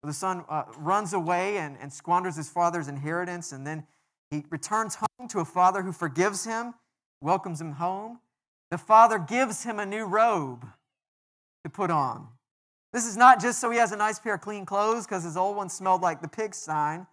The 0.03 0.15
son 0.15 0.45
uh, 0.49 0.65
runs 0.79 1.13
away 1.13 1.59
and, 1.59 1.77
and 1.81 1.93
squanders 1.93 2.37
his 2.37 2.49
father's 2.49 2.89
inheritance, 2.89 3.53
and 3.53 3.67
then 3.67 3.87
he 4.31 4.45
returns 4.51 4.97
home 4.97 5.29
to 5.29 5.41
a 5.41 5.45
father 5.45 5.83
who 5.83 5.93
forgives 5.93 6.45
him, 6.45 6.73
welcomes 7.21 7.61
him 7.61 7.73
home. 7.73 8.21
The 8.71 8.79
father 8.79 9.19
gives 9.19 9.63
him 9.63 9.79
a 9.79 9.87
new 9.87 10.05
robe 10.05 10.67
to 11.65 11.71
put 11.71 11.91
on. 11.91 12.29
This 12.95 13.07
is 13.07 13.17
not 13.17 13.41
just 13.41 13.61
so 13.61 13.71
he 13.71 13.79
has 13.79 13.93
a 13.93 13.97
nice 13.97 14.19
pair 14.19 14.35
of 14.35 14.41
clean 14.41 14.65
clothes 14.65 15.07
because 15.07 15.25
his 15.25 15.37
old 15.37 15.57
one 15.57 15.69
smelled 15.69 16.01
like 16.01 16.23
the 16.23 16.29
pig 16.29 16.55
sign, 16.55 17.07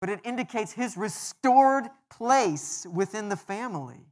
but 0.00 0.10
it 0.10 0.20
indicates 0.24 0.72
his 0.72 0.96
restored 0.96 1.84
place 2.10 2.86
within 2.92 3.28
the 3.28 3.36
family. 3.36 4.06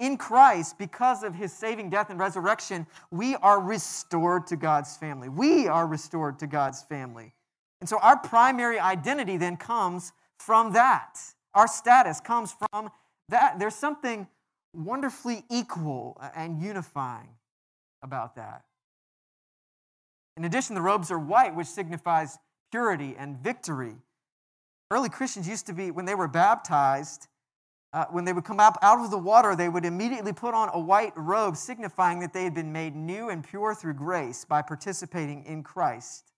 In 0.00 0.16
Christ, 0.16 0.76
because 0.78 1.22
of 1.22 1.34
his 1.34 1.52
saving 1.52 1.88
death 1.88 2.10
and 2.10 2.18
resurrection, 2.18 2.86
we 3.10 3.36
are 3.36 3.60
restored 3.60 4.46
to 4.48 4.56
God's 4.56 4.96
family. 4.96 5.28
We 5.28 5.68
are 5.68 5.86
restored 5.86 6.38
to 6.40 6.46
God's 6.46 6.82
family. 6.82 7.32
And 7.80 7.88
so 7.88 7.98
our 7.98 8.18
primary 8.18 8.78
identity 8.78 9.36
then 9.36 9.56
comes 9.56 10.12
from 10.38 10.72
that. 10.72 11.20
Our 11.54 11.68
status 11.68 12.20
comes 12.20 12.54
from 12.72 12.90
that. 13.28 13.58
There's 13.58 13.74
something 13.74 14.26
wonderfully 14.74 15.44
equal 15.50 16.20
and 16.34 16.60
unifying 16.60 17.28
about 18.02 18.34
that. 18.36 18.64
In 20.36 20.44
addition, 20.44 20.74
the 20.74 20.82
robes 20.82 21.12
are 21.12 21.18
white, 21.18 21.54
which 21.54 21.68
signifies 21.68 22.38
purity 22.74 23.14
and 23.16 23.38
victory. 23.38 23.94
Early 24.90 25.08
Christians 25.08 25.46
used 25.46 25.64
to 25.68 25.72
be, 25.72 25.92
when 25.92 26.06
they 26.06 26.16
were 26.16 26.26
baptized, 26.26 27.28
uh, 27.92 28.06
when 28.10 28.24
they 28.24 28.32
would 28.32 28.42
come 28.42 28.58
up 28.58 28.76
out 28.82 28.98
of 28.98 29.12
the 29.12 29.18
water, 29.18 29.54
they 29.54 29.68
would 29.68 29.84
immediately 29.84 30.32
put 30.32 30.54
on 30.54 30.70
a 30.72 30.80
white 30.80 31.12
robe, 31.14 31.56
signifying 31.56 32.18
that 32.18 32.32
they 32.32 32.42
had 32.42 32.52
been 32.52 32.72
made 32.72 32.96
new 32.96 33.28
and 33.28 33.44
pure 33.44 33.76
through 33.76 33.94
grace 33.94 34.44
by 34.44 34.60
participating 34.60 35.44
in 35.44 35.62
Christ. 35.62 36.32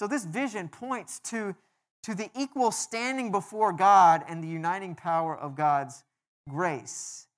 So, 0.00 0.08
this 0.08 0.24
vision 0.24 0.68
points 0.68 1.20
to, 1.30 1.54
to 2.02 2.16
the 2.16 2.28
equal 2.36 2.72
standing 2.72 3.30
before 3.30 3.72
God 3.72 4.24
and 4.28 4.42
the 4.42 4.48
uniting 4.48 4.96
power 4.96 5.36
of 5.36 5.54
God's 5.54 6.02
grace. 6.48 7.28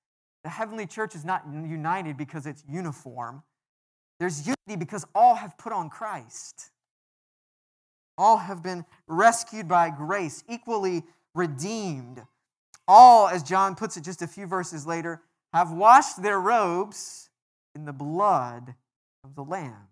The 0.44 0.48
heavenly 0.48 0.86
church 0.86 1.14
is 1.14 1.26
not 1.26 1.42
united 1.46 2.16
because 2.16 2.46
it's 2.46 2.64
uniform, 2.66 3.42
there's 4.18 4.46
unity 4.46 4.78
because 4.78 5.04
all 5.14 5.34
have 5.34 5.58
put 5.58 5.74
on 5.74 5.90
Christ. 5.90 6.70
All 8.16 8.36
have 8.36 8.62
been 8.62 8.84
rescued 9.06 9.68
by 9.68 9.90
grace, 9.90 10.44
equally 10.48 11.02
redeemed 11.34 12.22
all, 12.86 13.28
as 13.28 13.42
John 13.42 13.74
puts 13.74 13.96
it 13.96 14.04
just 14.04 14.22
a 14.22 14.26
few 14.26 14.46
verses 14.46 14.86
later, 14.86 15.22
have 15.52 15.72
washed 15.72 16.22
their 16.22 16.40
robes 16.40 17.30
in 17.74 17.84
the 17.84 17.92
blood 17.92 18.74
of 19.24 19.34
the 19.34 19.44
Lamb. 19.44 19.88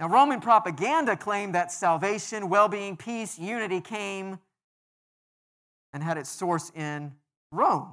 Now, 0.00 0.08
Roman 0.08 0.40
propaganda 0.40 1.16
claimed 1.16 1.54
that 1.54 1.70
salvation, 1.70 2.48
well 2.48 2.68
being, 2.68 2.96
peace, 2.96 3.38
unity 3.38 3.80
came 3.80 4.40
and 5.92 6.02
had 6.02 6.18
its 6.18 6.28
source 6.28 6.72
in 6.74 7.12
Rome. 7.52 7.92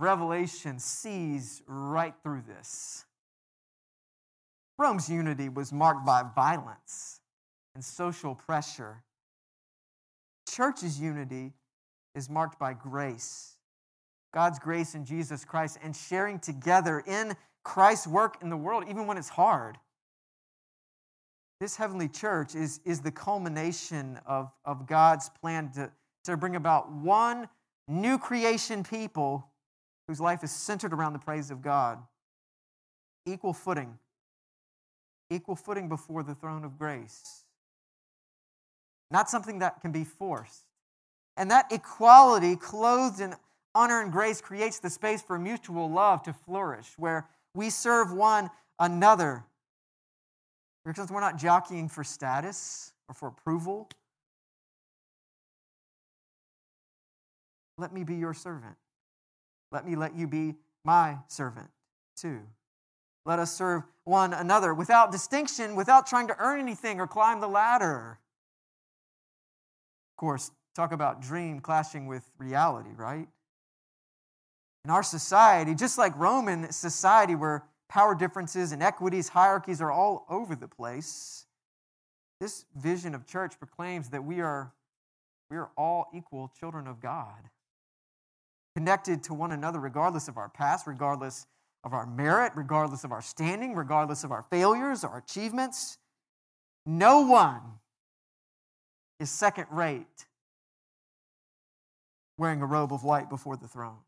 Revelation 0.00 0.78
sees 0.78 1.62
right 1.66 2.14
through 2.22 2.42
this. 2.46 3.05
Rome's 4.78 5.08
unity 5.08 5.48
was 5.48 5.72
marked 5.72 6.04
by 6.04 6.22
violence 6.34 7.20
and 7.74 7.84
social 7.84 8.34
pressure 8.34 9.02
church's 10.56 10.98
unity 10.98 11.52
is 12.14 12.30
marked 12.30 12.58
by 12.58 12.72
grace. 12.72 13.56
God's 14.32 14.58
grace 14.58 14.94
in 14.94 15.04
Jesus 15.04 15.44
Christ 15.44 15.78
and 15.82 15.94
sharing 15.94 16.38
together 16.38 17.02
in 17.06 17.34
Christ's 17.64 18.06
work 18.06 18.38
in 18.42 18.50
the 18.50 18.56
world, 18.56 18.84
even 18.88 19.06
when 19.06 19.18
it's 19.18 19.28
hard. 19.28 19.76
This 21.60 21.76
heavenly 21.76 22.08
church 22.08 22.54
is, 22.54 22.80
is 22.84 23.00
the 23.00 23.10
culmination 23.10 24.18
of, 24.26 24.50
of 24.64 24.86
God's 24.86 25.30
plan 25.40 25.70
to, 25.72 25.90
to 26.24 26.36
bring 26.36 26.56
about 26.56 26.92
one 26.92 27.48
new 27.88 28.18
creation 28.18 28.82
people 28.82 29.48
whose 30.06 30.20
life 30.20 30.44
is 30.44 30.50
centered 30.50 30.92
around 30.92 31.14
the 31.14 31.18
praise 31.18 31.50
of 31.50 31.62
God. 31.62 31.98
Equal 33.24 33.52
footing, 33.52 33.98
equal 35.30 35.56
footing 35.56 35.88
before 35.88 36.22
the 36.22 36.34
throne 36.34 36.64
of 36.64 36.78
grace 36.78 37.46
not 39.10 39.30
something 39.30 39.60
that 39.60 39.80
can 39.80 39.92
be 39.92 40.04
forced. 40.04 40.64
And 41.36 41.50
that 41.50 41.66
equality, 41.70 42.56
clothed 42.56 43.20
in 43.20 43.34
honor 43.74 44.00
and 44.00 44.10
grace, 44.10 44.40
creates 44.40 44.78
the 44.78 44.90
space 44.90 45.22
for 45.22 45.38
mutual 45.38 45.90
love 45.90 46.22
to 46.24 46.32
flourish, 46.32 46.92
where 46.96 47.28
we 47.54 47.70
serve 47.70 48.12
one 48.12 48.50
another. 48.78 49.44
Because 50.84 51.10
we're 51.10 51.20
not 51.20 51.36
jockeying 51.36 51.88
for 51.88 52.04
status 52.04 52.92
or 53.08 53.14
for 53.14 53.28
approval. 53.28 53.88
Let 57.78 57.92
me 57.92 58.04
be 58.04 58.14
your 58.14 58.34
servant. 58.34 58.76
Let 59.72 59.86
me 59.86 59.96
let 59.96 60.16
you 60.16 60.26
be 60.26 60.54
my 60.84 61.18
servant 61.28 61.68
too. 62.16 62.40
Let 63.26 63.40
us 63.40 63.52
serve 63.52 63.82
one 64.04 64.32
another 64.32 64.72
without 64.72 65.10
distinction, 65.10 65.74
without 65.74 66.06
trying 66.06 66.28
to 66.28 66.36
earn 66.38 66.60
anything 66.60 67.00
or 67.00 67.08
climb 67.08 67.40
the 67.40 67.48
ladder. 67.48 68.20
Of 70.12 70.16
course, 70.16 70.52
talk 70.76 70.92
about 70.92 71.20
dream 71.20 71.58
clashing 71.58 72.06
with 72.06 72.22
reality, 72.38 72.90
right? 72.94 73.26
In 74.84 74.90
our 74.92 75.02
society, 75.02 75.74
just 75.74 75.98
like 75.98 76.16
Roman 76.16 76.70
society, 76.70 77.34
where 77.34 77.64
power 77.88 78.14
differences, 78.14 78.70
inequities, 78.70 79.28
hierarchies 79.28 79.80
are 79.80 79.90
all 79.90 80.24
over 80.30 80.54
the 80.54 80.68
place, 80.68 81.46
this 82.40 82.64
vision 82.76 83.12
of 83.12 83.26
church 83.26 83.58
proclaims 83.58 84.10
that 84.10 84.22
we 84.22 84.40
are, 84.40 84.72
we 85.50 85.56
are 85.56 85.70
all 85.76 86.06
equal 86.14 86.52
children 86.60 86.86
of 86.86 87.00
God, 87.00 87.50
connected 88.76 89.24
to 89.24 89.34
one 89.34 89.50
another 89.50 89.80
regardless 89.80 90.28
of 90.28 90.36
our 90.36 90.48
past, 90.48 90.86
regardless 90.86 91.48
of 91.86 91.94
our 91.94 92.04
merit, 92.04 92.52
regardless 92.56 93.04
of 93.04 93.12
our 93.12 93.22
standing, 93.22 93.76
regardless 93.76 94.24
of 94.24 94.32
our 94.32 94.42
failures, 94.42 95.04
our 95.04 95.18
achievements. 95.18 95.98
No 96.84 97.20
one 97.20 97.60
is 99.20 99.30
second 99.30 99.68
rate 99.70 100.26
wearing 102.38 102.60
a 102.60 102.66
robe 102.66 102.92
of 102.92 103.04
white 103.04 103.30
before 103.30 103.56
the 103.56 103.68
throne. 103.68 103.98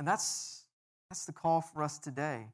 And 0.00 0.08
that's, 0.08 0.64
that's 1.08 1.24
the 1.24 1.32
call 1.32 1.60
for 1.60 1.84
us 1.84 2.00
today. 2.00 2.48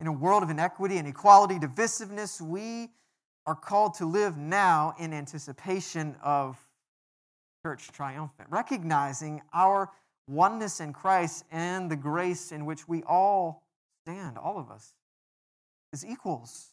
In 0.00 0.06
a 0.06 0.12
world 0.12 0.44
of 0.44 0.50
inequity 0.50 0.98
and 0.98 1.08
equality, 1.08 1.58
divisiveness, 1.58 2.40
we 2.40 2.90
are 3.44 3.56
called 3.56 3.94
to 3.94 4.06
live 4.06 4.36
now 4.36 4.94
in 5.00 5.12
anticipation 5.12 6.14
of 6.22 6.56
church 7.64 7.88
triumphant, 7.88 8.48
recognizing 8.52 9.42
our 9.52 9.90
oneness 10.28 10.80
in 10.80 10.92
Christ 10.92 11.44
and 11.50 11.90
the 11.90 11.96
grace 11.96 12.52
in 12.52 12.66
which 12.66 12.86
we 12.86 13.02
all 13.02 13.62
stand, 14.04 14.38
all 14.38 14.58
of 14.58 14.70
us, 14.70 14.92
as 15.92 16.04
equals 16.04 16.70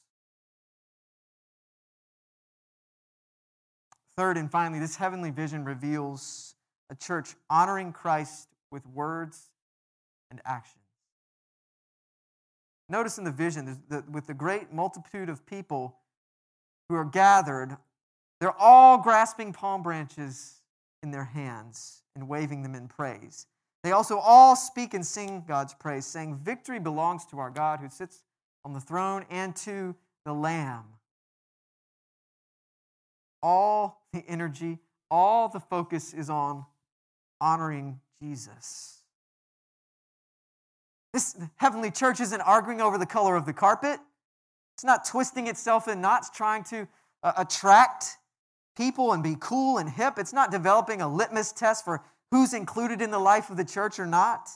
Third 4.17 4.37
and 4.37 4.49
finally, 4.49 4.79
this 4.79 4.95
heavenly 4.95 5.29
vision 5.29 5.65
reveals 5.65 6.55
a 6.89 6.95
church 6.95 7.35
honoring 7.49 7.91
Christ 7.91 8.47
with 8.71 8.85
words 8.87 9.49
and 10.31 10.41
actions. 10.45 10.81
Notice 12.87 13.17
in 13.17 13.23
the 13.23 13.31
vision, 13.31 13.83
that 13.89 14.09
with 14.09 14.27
the 14.27 14.33
great 14.33 14.71
multitude 14.71 15.27
of 15.27 15.45
people 15.45 15.97
who 16.87 16.95
are 16.95 17.05
gathered, 17.05 17.75
they're 18.39 18.57
all 18.57 18.99
grasping 18.99 19.51
palm 19.51 19.81
branches 19.81 20.61
in 21.05 21.11
their 21.11 21.23
hands 21.23 22.01
and 22.15 22.27
waving 22.27 22.63
them 22.63 22.73
in 22.73 22.87
praise. 22.87 23.45
They 23.83 23.91
also 23.91 24.17
all 24.17 24.55
speak 24.55 24.95
and 24.95 25.05
sing 25.05 25.45
God's 25.47 25.75
praise, 25.75 26.07
saying, 26.07 26.37
Victory 26.37 26.79
belongs 26.79 27.25
to 27.27 27.37
our 27.37 27.51
God 27.51 27.79
who 27.79 27.89
sits 27.89 28.23
on 28.65 28.73
the 28.73 28.79
throne 28.79 29.25
and 29.29 29.55
to 29.57 29.95
the 30.25 30.33
Lamb. 30.33 30.85
All 33.43 34.01
the 34.11 34.23
energy, 34.27 34.79
all 35.11 35.47
the 35.47 35.59
focus 35.59 36.15
is 36.15 36.31
on 36.31 36.65
honoring 37.39 37.99
Jesus. 38.19 39.03
This 41.13 41.37
heavenly 41.57 41.91
church 41.91 42.19
isn't 42.19 42.41
arguing 42.41 42.81
over 42.81 42.97
the 42.97 43.05
color 43.05 43.35
of 43.35 43.45
the 43.45 43.53
carpet. 43.53 43.99
It's 44.73 44.83
not 44.83 45.05
twisting 45.05 45.45
itself 45.45 45.87
in 45.87 46.01
knots 46.01 46.31
trying 46.31 46.63
to 46.65 46.87
uh, 47.21 47.33
attract 47.37 48.17
people 48.75 49.13
and 49.13 49.23
be 49.23 49.35
cool 49.39 49.77
and 49.77 49.89
hip. 49.89 50.15
It's 50.17 50.33
not 50.33 50.51
developing 50.51 51.01
a 51.01 51.07
litmus 51.07 51.51
test 51.51 51.85
for 51.85 52.03
who's 52.31 52.53
included 52.53 53.01
in 53.01 53.11
the 53.11 53.19
life 53.19 53.49
of 53.49 53.57
the 53.57 53.65
church 53.65 53.99
or 53.99 54.05
not. 54.05 54.49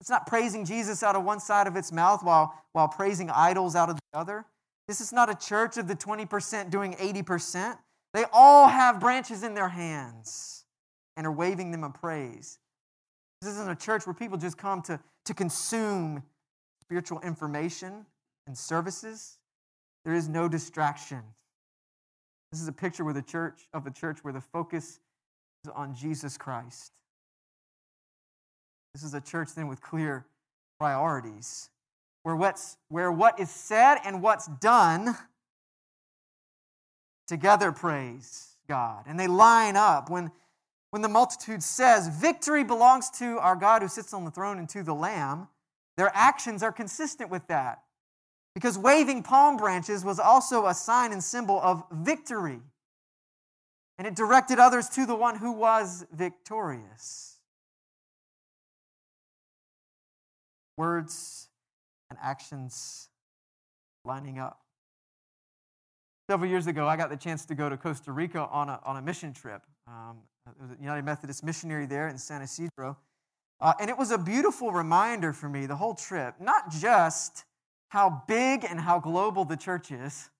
It's 0.00 0.10
not 0.10 0.26
praising 0.26 0.64
Jesus 0.64 1.02
out 1.02 1.16
of 1.16 1.24
one 1.24 1.40
side 1.40 1.66
of 1.66 1.76
its 1.76 1.90
mouth 1.90 2.22
while, 2.22 2.54
while 2.72 2.88
praising 2.88 3.30
idols 3.30 3.74
out 3.74 3.90
of 3.90 3.96
the 3.96 4.18
other. 4.18 4.44
This 4.86 5.00
is 5.00 5.12
not 5.12 5.28
a 5.28 5.34
church 5.34 5.76
of 5.76 5.88
the 5.88 5.96
20% 5.96 6.70
doing 6.70 6.94
80%. 6.94 7.76
They 8.14 8.24
all 8.32 8.68
have 8.68 9.00
branches 9.00 9.42
in 9.42 9.54
their 9.54 9.68
hands 9.68 10.64
and 11.16 11.26
are 11.26 11.32
waving 11.32 11.72
them 11.72 11.84
a 11.84 11.90
praise. 11.90 12.58
This 13.42 13.50
isn't 13.52 13.70
a 13.70 13.76
church 13.76 14.06
where 14.06 14.14
people 14.14 14.38
just 14.38 14.56
come 14.56 14.82
to, 14.82 14.98
to 15.26 15.34
consume 15.34 16.22
spiritual 16.80 17.20
information 17.20 18.06
and 18.46 18.56
services. 18.56 19.38
There 20.04 20.14
is 20.14 20.28
no 20.28 20.48
distraction. 20.48 21.22
This 22.52 22.60
is 22.60 22.68
a 22.68 22.72
picture 22.72 23.04
where 23.04 23.14
the 23.14 23.22
church 23.22 23.68
of 23.72 23.86
a 23.86 23.90
church 23.90 24.18
where 24.22 24.32
the 24.32 24.40
focus 24.40 25.00
is 25.64 25.70
on 25.74 25.94
Jesus 25.94 26.38
Christ. 26.38 26.92
This 28.94 29.02
is 29.02 29.14
a 29.14 29.20
church 29.20 29.54
then 29.54 29.68
with 29.68 29.80
clear 29.80 30.26
priorities, 30.78 31.70
where 32.22 32.36
what's 32.36 32.76
where 32.88 33.12
what 33.12 33.38
is 33.38 33.50
said 33.50 33.98
and 34.04 34.22
what's 34.22 34.46
done 34.46 35.16
together 37.26 37.70
praise 37.70 38.56
God. 38.68 39.04
And 39.06 39.20
they 39.20 39.26
line 39.26 39.76
up 39.76 40.10
when 40.10 40.32
when 40.90 41.02
the 41.02 41.08
multitude 41.08 41.62
says, 41.62 42.08
Victory 42.08 42.64
belongs 42.64 43.10
to 43.18 43.38
our 43.38 43.56
God 43.56 43.82
who 43.82 43.88
sits 43.88 44.14
on 44.14 44.24
the 44.24 44.30
throne 44.30 44.58
and 44.58 44.68
to 44.70 44.82
the 44.82 44.94
Lamb, 44.94 45.48
their 45.98 46.10
actions 46.14 46.62
are 46.62 46.72
consistent 46.72 47.30
with 47.30 47.46
that. 47.48 47.82
Because 48.58 48.76
waving 48.76 49.22
palm 49.22 49.56
branches 49.56 50.04
was 50.04 50.18
also 50.18 50.66
a 50.66 50.74
sign 50.74 51.12
and 51.12 51.22
symbol 51.22 51.60
of 51.62 51.84
victory. 51.92 52.58
And 53.98 54.04
it 54.04 54.16
directed 54.16 54.58
others 54.58 54.88
to 54.88 55.06
the 55.06 55.14
one 55.14 55.36
who 55.36 55.52
was 55.52 56.04
victorious. 56.12 57.36
Words 60.76 61.50
and 62.10 62.18
actions 62.20 63.10
lining 64.04 64.40
up. 64.40 64.58
Several 66.28 66.50
years 66.50 66.66
ago, 66.66 66.88
I 66.88 66.96
got 66.96 67.10
the 67.10 67.16
chance 67.16 67.44
to 67.46 67.54
go 67.54 67.68
to 67.68 67.76
Costa 67.76 68.10
Rica 68.10 68.40
on 68.50 68.68
a, 68.68 68.80
on 68.84 68.96
a 68.96 69.02
mission 69.02 69.32
trip. 69.32 69.62
Um, 69.86 70.16
was 70.60 70.72
a 70.72 70.82
United 70.82 71.04
Methodist 71.04 71.44
missionary 71.44 71.86
there 71.86 72.08
in 72.08 72.18
San 72.18 72.42
Isidro. 72.42 72.96
Uh, 73.60 73.74
and 73.80 73.88
it 73.88 73.96
was 73.96 74.10
a 74.10 74.18
beautiful 74.18 74.72
reminder 74.72 75.32
for 75.32 75.48
me 75.48 75.66
the 75.66 75.76
whole 75.76 75.94
trip, 75.94 76.34
not 76.40 76.72
just 76.72 77.44
how 77.88 78.22
big 78.28 78.64
and 78.64 78.80
how 78.80 78.98
global 78.98 79.44
the 79.44 79.56
church 79.56 79.90
is, 79.90 80.30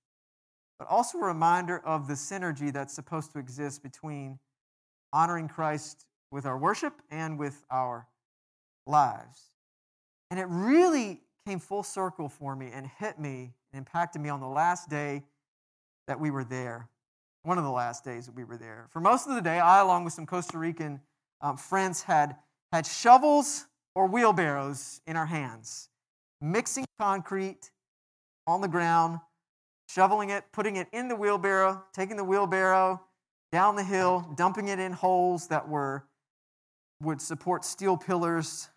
but 0.78 0.88
also 0.88 1.18
a 1.18 1.24
reminder 1.24 1.78
of 1.78 2.08
the 2.08 2.14
synergy 2.14 2.72
that's 2.72 2.94
supposed 2.94 3.32
to 3.32 3.38
exist 3.38 3.82
between 3.82 4.38
honoring 5.12 5.48
Christ 5.48 6.06
with 6.30 6.44
our 6.44 6.58
worship 6.58 6.94
and 7.10 7.38
with 7.38 7.64
our 7.70 8.06
lives. 8.86 9.42
And 10.30 10.38
it 10.38 10.46
really 10.48 11.22
came 11.46 11.58
full 11.58 11.82
circle 11.82 12.28
for 12.28 12.54
me 12.54 12.70
and 12.72 12.86
hit 12.98 13.18
me 13.18 13.54
and 13.72 13.78
impacted 13.78 14.20
me 14.20 14.28
on 14.28 14.40
the 14.40 14.48
last 14.48 14.90
day 14.90 15.22
that 16.06 16.20
we 16.20 16.30
were 16.30 16.44
there 16.44 16.88
one 17.48 17.56
of 17.58 17.64
the 17.64 17.70
last 17.70 18.04
days 18.04 18.26
that 18.26 18.34
we 18.34 18.44
were 18.44 18.58
there. 18.58 18.86
For 18.90 19.00
most 19.00 19.26
of 19.26 19.34
the 19.34 19.40
day, 19.40 19.58
I, 19.58 19.80
along 19.80 20.04
with 20.04 20.12
some 20.12 20.26
Costa 20.26 20.58
Rican 20.58 21.00
um, 21.40 21.56
friends, 21.56 22.02
had, 22.02 22.36
had 22.72 22.86
shovels 22.86 23.66
or 23.94 24.06
wheelbarrows 24.06 25.00
in 25.06 25.16
our 25.16 25.26
hands, 25.26 25.88
mixing 26.40 26.84
concrete 26.98 27.70
on 28.46 28.60
the 28.60 28.68
ground, 28.68 29.20
shoveling 29.88 30.30
it, 30.30 30.44
putting 30.52 30.76
it 30.76 30.88
in 30.92 31.08
the 31.08 31.16
wheelbarrow, 31.16 31.84
taking 31.92 32.16
the 32.16 32.24
wheelbarrow 32.24 33.00
down 33.52 33.76
the 33.76 33.84
hill, 33.84 34.30
dumping 34.36 34.68
it 34.68 34.78
in 34.78 34.92
holes 34.92 35.48
that 35.48 35.68
were 35.68 36.04
would 37.00 37.20
support 37.20 37.64
steel 37.64 37.96
pillars, 37.96 38.68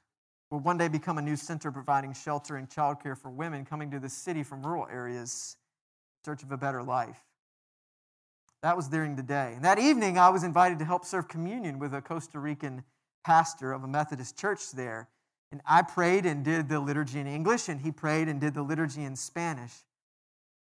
would 0.51 0.63
one 0.63 0.77
day 0.77 0.87
become 0.87 1.17
a 1.17 1.21
new 1.21 1.35
center 1.35 1.71
providing 1.71 2.13
shelter 2.13 2.55
and 2.57 2.69
childcare 2.69 3.17
for 3.17 3.31
women 3.31 3.65
coming 3.65 3.89
to 3.89 3.99
the 3.99 4.09
city 4.09 4.43
from 4.43 4.63
rural 4.63 4.87
areas 4.91 5.55
in 6.23 6.31
search 6.31 6.43
of 6.43 6.51
a 6.51 6.57
better 6.57 6.83
life. 6.83 7.19
That 8.61 8.75
was 8.77 8.87
during 8.87 9.15
the 9.15 9.23
day. 9.23 9.53
And 9.55 9.65
that 9.65 9.79
evening, 9.79 10.19
I 10.19 10.29
was 10.29 10.43
invited 10.43 10.77
to 10.79 10.85
help 10.85 11.03
serve 11.03 11.27
communion 11.27 11.79
with 11.79 11.95
a 11.95 12.01
Costa 12.01 12.37
Rican 12.37 12.83
pastor 13.25 13.71
of 13.71 13.83
a 13.83 13.87
Methodist 13.87 14.37
church 14.37 14.71
there. 14.71 15.09
And 15.51 15.61
I 15.65 15.81
prayed 15.81 16.25
and 16.25 16.45
did 16.45 16.69
the 16.69 16.79
liturgy 16.79 17.19
in 17.19 17.27
English, 17.27 17.67
and 17.67 17.81
he 17.81 17.91
prayed 17.91 18.27
and 18.27 18.39
did 18.39 18.53
the 18.53 18.63
liturgy 18.63 19.03
in 19.03 19.15
Spanish. 19.15 19.73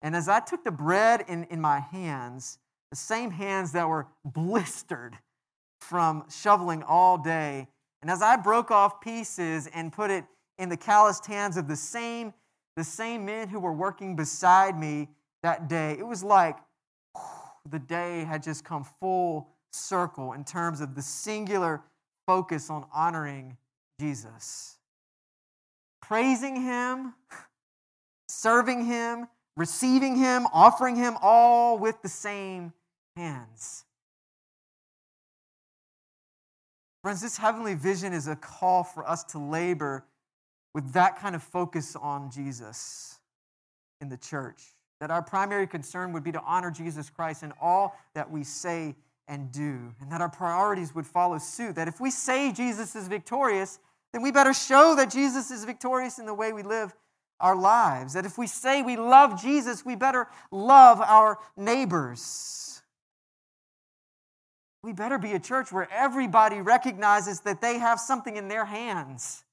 And 0.01 0.15
as 0.15 0.29
I 0.29 0.39
took 0.39 0.63
the 0.63 0.71
bread 0.71 1.25
in, 1.27 1.45
in 1.45 1.59
my 1.59 1.79
hands, 1.79 2.59
the 2.91 2.97
same 2.97 3.31
hands 3.31 3.71
that 3.71 3.89
were 3.89 4.07
blistered 4.23 5.17
from 5.81 6.25
shoveling 6.29 6.83
all 6.83 7.17
day, 7.17 7.67
and 8.01 8.11
as 8.11 8.21
I 8.21 8.35
broke 8.35 8.71
off 8.71 9.01
pieces 9.01 9.67
and 9.73 9.91
put 9.91 10.11
it 10.11 10.25
in 10.57 10.69
the 10.69 10.77
calloused 10.77 11.25
hands 11.25 11.57
of 11.57 11.67
the 11.67 11.75
same, 11.75 12.33
the 12.75 12.83
same 12.83 13.25
men 13.25 13.47
who 13.47 13.59
were 13.59 13.73
working 13.73 14.15
beside 14.15 14.77
me 14.77 15.09
that 15.43 15.67
day, 15.67 15.93
it 15.97 16.05
was 16.05 16.23
like 16.23 16.57
the 17.69 17.79
day 17.79 18.23
had 18.23 18.43
just 18.43 18.63
come 18.63 18.83
full 18.83 19.49
circle 19.71 20.33
in 20.33 20.43
terms 20.43 20.81
of 20.81 20.95
the 20.95 21.01
singular 21.01 21.81
focus 22.25 22.69
on 22.69 22.85
honoring 22.93 23.57
Jesus. 23.99 24.77
Praising 26.01 26.61
Him, 26.61 27.13
serving 28.27 28.85
Him, 28.85 29.27
receiving 29.55 30.15
Him, 30.15 30.47
offering 30.53 30.95
Him, 30.95 31.17
all 31.21 31.77
with 31.77 32.01
the 32.01 32.09
same 32.09 32.73
hands. 33.15 33.83
Friends, 37.03 37.21
this 37.21 37.37
heavenly 37.37 37.73
vision 37.73 38.13
is 38.13 38.27
a 38.27 38.35
call 38.35 38.83
for 38.83 39.07
us 39.07 39.23
to 39.25 39.39
labor 39.39 40.05
with 40.73 40.93
that 40.93 41.19
kind 41.19 41.35
of 41.35 41.43
focus 41.43 41.95
on 41.95 42.29
Jesus 42.31 43.19
in 44.01 44.09
the 44.09 44.17
church 44.17 44.61
that 44.99 45.11
our 45.11 45.21
primary 45.21 45.67
concern 45.67 46.11
would 46.13 46.23
be 46.23 46.31
to 46.31 46.41
honor 46.41 46.71
Jesus 46.71 47.09
Christ 47.09 47.43
in 47.43 47.53
all 47.61 47.95
that 48.15 48.29
we 48.29 48.43
say 48.43 48.95
and 49.27 49.51
do, 49.51 49.93
and 49.99 50.11
that 50.11 50.21
our 50.21 50.29
priorities 50.29 50.95
would 50.95 51.05
follow 51.05 51.37
suit. 51.37 51.75
That 51.75 51.87
if 51.87 51.99
we 51.99 52.09
say 52.09 52.51
Jesus 52.51 52.95
is 52.95 53.07
victorious, 53.07 53.79
then 54.13 54.21
we 54.21 54.31
better 54.31 54.53
show 54.53 54.95
that 54.95 55.11
Jesus 55.11 55.51
is 55.51 55.65
victorious 55.65 56.19
in 56.19 56.25
the 56.25 56.33
way 56.33 56.53
we 56.53 56.63
live 56.63 56.93
our 57.39 57.55
lives. 57.55 58.13
That 58.13 58.25
if 58.25 58.37
we 58.37 58.47
say 58.47 58.81
we 58.81 58.95
love 58.95 59.41
Jesus, 59.41 59.85
we 59.85 59.95
better 59.95 60.27
love 60.51 61.01
our 61.01 61.37
neighbors. 61.55 62.81
We 64.83 64.93
better 64.93 65.17
be 65.17 65.33
a 65.33 65.39
church 65.39 65.71
where 65.71 65.87
everybody 65.91 66.61
recognizes 66.61 67.41
that 67.41 67.61
they 67.61 67.77
have 67.77 67.99
something 67.99 68.37
in 68.37 68.47
their 68.47 68.65
hands. 68.65 69.43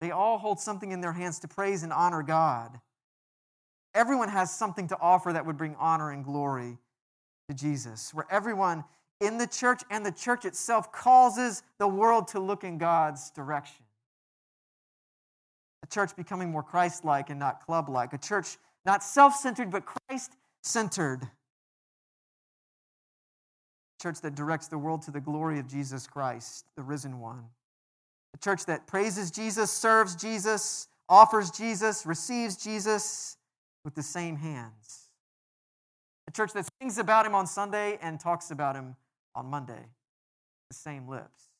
They 0.00 0.10
all 0.10 0.38
hold 0.38 0.60
something 0.60 0.92
in 0.92 1.00
their 1.00 1.12
hands 1.12 1.38
to 1.40 1.48
praise 1.48 1.82
and 1.82 1.92
honor 1.92 2.22
God. 2.22 2.80
Everyone 3.94 4.28
has 4.28 4.54
something 4.54 4.88
to 4.88 4.98
offer 4.98 5.32
that 5.32 5.46
would 5.46 5.56
bring 5.56 5.76
honor 5.78 6.10
and 6.10 6.24
glory 6.24 6.78
to 7.48 7.54
Jesus, 7.54 8.12
where 8.12 8.26
everyone 8.30 8.84
in 9.20 9.38
the 9.38 9.46
church 9.46 9.82
and 9.90 10.04
the 10.04 10.12
church 10.12 10.44
itself 10.44 10.92
causes 10.92 11.62
the 11.78 11.88
world 11.88 12.28
to 12.28 12.40
look 12.40 12.64
in 12.64 12.78
God's 12.78 13.30
direction. 13.30 13.84
A 15.82 15.86
church 15.86 16.16
becoming 16.16 16.50
more 16.50 16.62
Christ 16.62 17.04
like 17.04 17.30
and 17.30 17.38
not 17.38 17.64
club 17.64 17.88
like. 17.88 18.12
A 18.12 18.18
church 18.18 18.56
not 18.86 19.02
self 19.02 19.34
centered, 19.34 19.70
but 19.70 19.84
Christ 19.86 20.32
centered. 20.62 21.22
A 21.22 21.28
church 24.02 24.20
that 24.22 24.34
directs 24.34 24.68
the 24.68 24.78
world 24.78 25.02
to 25.02 25.10
the 25.10 25.20
glory 25.20 25.58
of 25.58 25.66
Jesus 25.68 26.06
Christ, 26.06 26.66
the 26.76 26.82
risen 26.82 27.20
one. 27.20 27.44
A 28.34 28.38
church 28.38 28.64
that 28.66 28.86
praises 28.86 29.30
Jesus, 29.30 29.70
serves 29.70 30.16
Jesus, 30.16 30.88
offers 31.08 31.50
Jesus, 31.50 32.04
receives 32.04 32.56
Jesus, 32.56 33.36
with 33.84 33.94
the 33.94 34.02
same 34.02 34.36
hands. 34.36 35.03
Church 36.34 36.52
that 36.52 36.66
sings 36.80 36.98
about 36.98 37.26
him 37.26 37.34
on 37.34 37.46
Sunday 37.46 37.98
and 38.02 38.18
talks 38.18 38.50
about 38.50 38.74
him 38.74 38.96
on 39.34 39.46
Monday. 39.46 39.86
The 40.70 40.74
same 40.74 41.08
lips. 41.08 41.50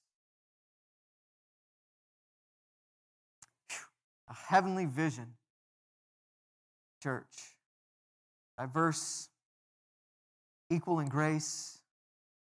A 4.29 4.35
heavenly 4.35 4.87
vision. 4.87 5.35
Church. 7.03 7.55
Diverse, 8.59 9.29
equal 10.71 11.01
in 11.01 11.09
grace, 11.09 11.79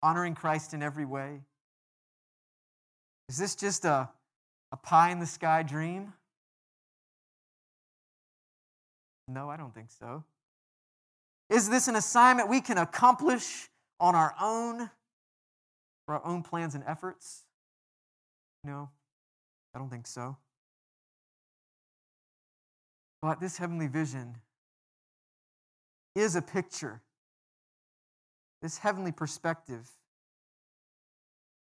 honoring 0.01 0.35
Christ 0.35 0.73
in 0.73 0.81
every 0.81 1.05
way. 1.05 1.41
Is 3.29 3.37
this 3.37 3.55
just 3.55 3.85
a, 3.85 4.09
a 4.71 4.77
pie 4.77 5.11
in 5.11 5.19
the 5.19 5.25
sky 5.25 5.61
dream? 5.63 6.13
No, 9.27 9.49
I 9.49 9.57
don't 9.57 9.73
think 9.73 9.91
so. 9.91 10.23
Is 11.49 11.69
this 11.69 11.87
an 11.87 11.95
assignment 11.95 12.47
we 12.47 12.61
can 12.61 12.77
accomplish 12.77 13.69
on 13.99 14.15
our 14.15 14.35
own, 14.39 14.89
for 16.05 16.15
our 16.15 16.25
own 16.25 16.43
plans 16.43 16.75
and 16.75 16.83
efforts? 16.85 17.43
No, 18.63 18.89
I 19.73 19.79
don't 19.79 19.89
think 19.89 20.05
so. 20.05 20.37
But 23.21 23.39
this 23.39 23.57
heavenly 23.57 23.87
vision 23.87 24.37
is 26.15 26.35
a 26.35 26.41
picture. 26.41 27.01
This 28.61 28.77
heavenly 28.77 29.11
perspective 29.11 29.89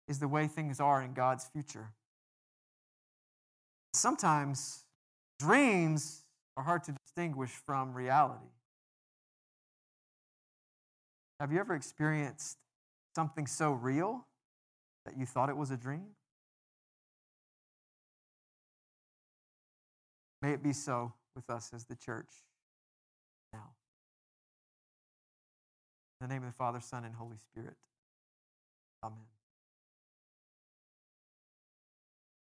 is 0.09 0.19
the 0.19 0.29
way 0.29 0.47
things 0.47 0.81
are 0.81 1.03
in 1.03 1.12
God's 1.12 1.45
future. 1.45 1.91
Sometimes 3.93 4.85
dreams 5.39 6.23
are 6.57 6.62
hard 6.65 6.85
to 6.85 6.93
distinguish 6.93 7.51
from 7.51 7.93
reality. 7.93 8.47
Have 11.38 11.53
you 11.53 11.61
ever 11.61 11.75
experienced 11.75 12.57
something 13.14 13.46
so 13.46 13.72
real 13.72 14.27
that 15.05 15.16
you 15.18 15.27
thought 15.27 15.49
it 15.49 15.57
was 15.57 15.70
a 15.70 15.77
dream? 15.77 16.07
May 20.40 20.53
it 20.53 20.62
be 20.62 20.72
so 20.72 21.12
with 21.35 21.51
us 21.51 21.72
as 21.75 21.85
the 21.85 21.96
church 21.96 22.31
now. 23.53 23.70
In 26.20 26.29
the 26.29 26.35
name 26.35 26.42
of 26.42 26.49
the 26.49 26.57
Father, 26.57 26.81
Son, 26.81 27.05
and 27.05 27.14
Holy 27.14 27.37
Spirit. 27.37 27.77
Amen. 29.03 29.36